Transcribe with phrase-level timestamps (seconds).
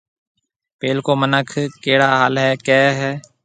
[0.79, 1.47] پيلڪو مِنک
[1.83, 3.11] ڪهيَڙا حال هيَ ڪهيَ هيَ۔